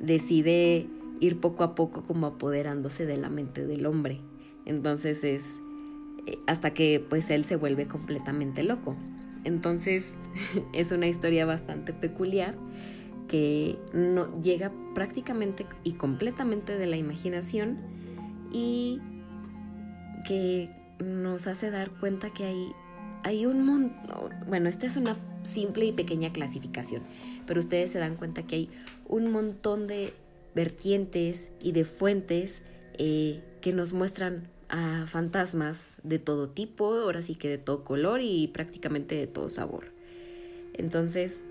[0.00, 0.88] decide
[1.20, 4.20] ir poco a poco como apoderándose de la mente del hombre.
[4.64, 5.60] Entonces es
[6.26, 8.96] eh, hasta que pues él se vuelve completamente loco.
[9.44, 10.14] Entonces
[10.72, 12.56] es una historia bastante peculiar
[13.28, 17.78] que no, llega prácticamente y completamente de la imaginación
[18.52, 19.00] y
[20.26, 20.70] que
[21.04, 22.72] nos hace dar cuenta que hay,
[23.24, 27.02] hay un montón, bueno, esta es una simple y pequeña clasificación,
[27.46, 28.70] pero ustedes se dan cuenta que hay
[29.08, 30.14] un montón de
[30.56, 32.62] vertientes y de fuentes
[32.94, 38.20] eh, que nos muestran a fantasmas de todo tipo, ahora sí que de todo color
[38.22, 39.92] y prácticamente de todo sabor.
[40.72, 41.44] Entonces,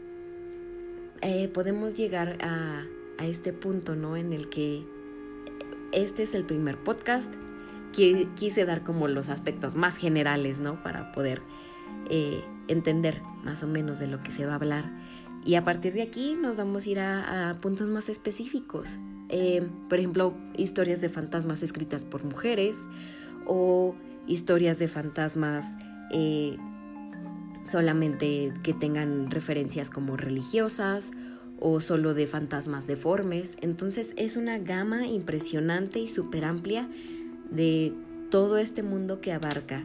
[1.21, 2.85] eh, podemos llegar a,
[3.19, 4.17] a, este punto, ¿no?
[4.17, 4.83] En el que
[5.93, 7.31] este es el primer podcast.
[7.93, 10.83] Quise dar como los aspectos más generales, ¿no?
[10.83, 11.41] Para poder
[12.09, 14.91] eh, entender más o menos de lo que se va a hablar.
[15.45, 18.89] Y a partir de aquí nos vamos a ir a, puntos más específicos.
[19.29, 22.79] Eh, por ejemplo, historias de fantasmas escritas por mujeres
[23.45, 23.95] o
[24.27, 25.75] historias de fantasmas
[26.11, 26.57] eh,
[27.63, 31.11] solamente que tengan referencias como religiosas
[31.59, 33.57] o solo de fantasmas deformes.
[33.61, 36.89] Entonces es una gama impresionante y súper amplia
[37.51, 37.93] de
[38.31, 39.83] todo este mundo que abarca.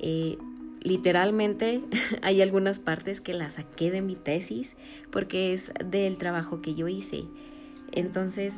[0.00, 0.36] Eh,
[0.82, 1.82] literalmente
[2.22, 4.76] hay algunas partes que las saqué de mi tesis
[5.10, 7.24] porque es del trabajo que yo hice.
[7.92, 8.54] Entonces,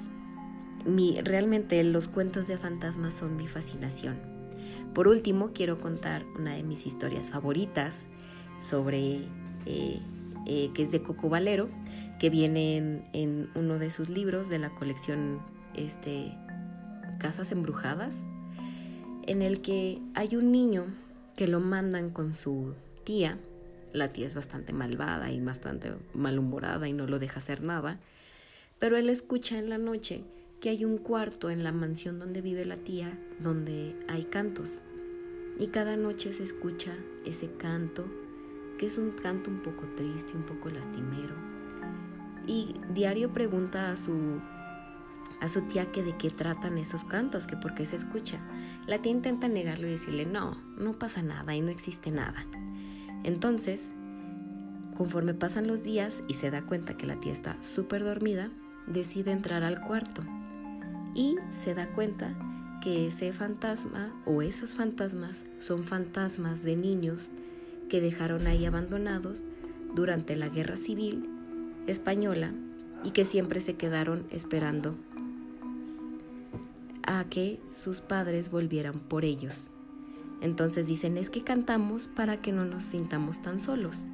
[0.85, 4.17] mi, realmente los cuentos de fantasmas son mi fascinación.
[4.95, 8.07] Por último, quiero contar una de mis historias favoritas
[8.61, 9.23] sobre
[9.67, 10.01] eh,
[10.47, 11.69] eh, que es de Coco Valero,
[12.21, 15.41] que viene en, uno de sus libros de la colección
[15.75, 16.33] este,
[17.19, 18.25] Casas Embrujadas,
[19.27, 20.87] en el que hay un niño
[21.37, 22.75] que lo mandan con su
[23.05, 23.39] tía.
[23.93, 28.01] La tía es bastante malvada y bastante malhumorada y no lo deja hacer nada.
[28.79, 30.25] Pero él escucha en la noche
[30.61, 34.83] que hay un cuarto en la mansión donde vive la tía donde hay cantos.
[35.59, 38.07] Y cada noche se escucha ese canto
[38.79, 41.35] que es un canto un poco triste, un poco lastimero.
[42.47, 44.41] Y diario pregunta a su
[45.41, 48.39] a su tía que de qué tratan esos cantos, que por qué se escucha.
[48.87, 52.47] La tía intenta negarlo y decirle, no, no pasa nada y no existe nada.
[53.25, 53.95] Entonces,
[54.97, 58.51] conforme pasan los días y se da cuenta que la tía está súper dormida,
[58.87, 60.23] decide entrar al cuarto
[61.15, 62.35] y se da cuenta
[62.83, 67.31] que ese fantasma o esos fantasmas son fantasmas de niños
[67.89, 69.45] que dejaron ahí abandonados
[69.95, 71.29] durante la guerra civil
[71.87, 72.53] española
[73.05, 74.97] y que siempre se quedaron esperando
[77.07, 79.71] a que sus padres volvieran por ellos.
[80.41, 84.07] Entonces dicen, es que cantamos para que no nos sintamos tan solos.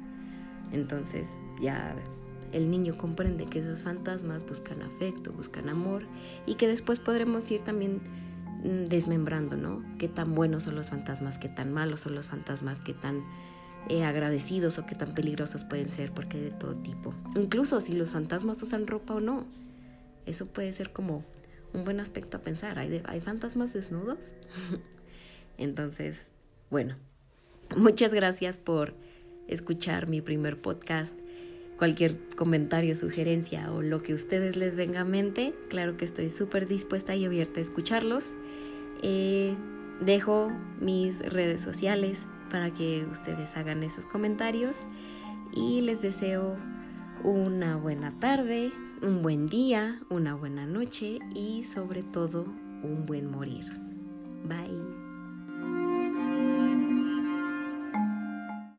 [0.71, 1.95] Entonces ya
[2.53, 6.03] el niño comprende que esos fantasmas buscan afecto, buscan amor
[6.45, 8.01] y que después podremos ir también
[8.63, 9.83] mm, desmembrando, ¿no?
[9.97, 13.23] Qué tan buenos son los fantasmas, qué tan malos son los fantasmas, qué tan
[13.89, 17.13] eh, agradecidos o qué tan peligrosos pueden ser, porque hay de todo tipo.
[17.35, 19.45] Incluso si los fantasmas usan ropa o no.
[20.25, 21.25] Eso puede ser como
[21.73, 22.79] un buen aspecto a pensar.
[22.79, 24.33] ¿Hay, ¿hay fantasmas desnudos?
[25.57, 26.31] Entonces,
[26.69, 26.95] bueno,
[27.75, 28.93] muchas gracias por
[29.47, 31.17] escuchar mi primer podcast.
[31.77, 36.67] Cualquier comentario, sugerencia o lo que ustedes les venga a mente, claro que estoy súper
[36.67, 38.33] dispuesta y abierta a escucharlos.
[39.01, 39.55] Eh,
[39.99, 44.77] dejo mis redes sociales para que ustedes hagan esos comentarios
[45.53, 46.55] y les deseo
[47.23, 52.45] una buena tarde, un buen día, una buena noche y sobre todo
[52.83, 53.65] un buen morir.
[54.47, 55.00] Bye.